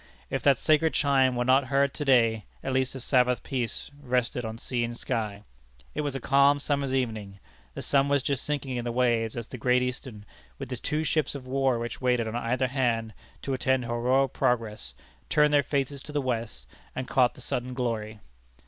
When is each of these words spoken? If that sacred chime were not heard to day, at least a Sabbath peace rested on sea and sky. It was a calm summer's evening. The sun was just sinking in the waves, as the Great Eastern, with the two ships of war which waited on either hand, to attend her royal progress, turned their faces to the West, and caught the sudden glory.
If 0.31 0.41
that 0.41 0.57
sacred 0.57 0.95
chime 0.95 1.35
were 1.35 1.45
not 1.45 1.65
heard 1.65 1.93
to 1.93 2.03
day, 2.03 2.45
at 2.63 2.73
least 2.73 2.95
a 2.95 2.99
Sabbath 2.99 3.43
peace 3.43 3.91
rested 4.01 4.43
on 4.43 4.57
sea 4.57 4.83
and 4.83 4.97
sky. 4.97 5.43
It 5.93 6.01
was 6.01 6.15
a 6.15 6.19
calm 6.19 6.57
summer's 6.57 6.91
evening. 6.91 7.39
The 7.75 7.83
sun 7.83 8.09
was 8.09 8.23
just 8.23 8.43
sinking 8.43 8.77
in 8.77 8.83
the 8.85 8.91
waves, 8.91 9.37
as 9.37 9.45
the 9.45 9.59
Great 9.59 9.83
Eastern, 9.83 10.25
with 10.57 10.69
the 10.69 10.77
two 10.77 11.03
ships 11.03 11.35
of 11.35 11.45
war 11.45 11.77
which 11.77 12.01
waited 12.01 12.27
on 12.27 12.35
either 12.35 12.65
hand, 12.69 13.13
to 13.43 13.53
attend 13.53 13.85
her 13.85 14.01
royal 14.01 14.27
progress, 14.27 14.95
turned 15.29 15.53
their 15.53 15.61
faces 15.61 16.01
to 16.01 16.11
the 16.11 16.19
West, 16.19 16.65
and 16.95 17.07
caught 17.07 17.35
the 17.35 17.41
sudden 17.41 17.75
glory. 17.75 18.17